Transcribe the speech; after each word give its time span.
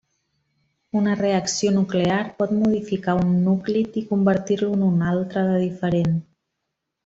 Una 1.01 1.11
reacció 1.19 1.69
nuclear 1.75 2.23
pot 2.41 2.55
modificar 2.63 3.15
un 3.27 3.37
núclid 3.51 4.01
i 4.03 4.05
convertir-lo 4.15 4.73
en 4.81 4.89
un 4.91 5.05
altre 5.15 5.45
de 5.55 5.61
diferent. 5.69 6.21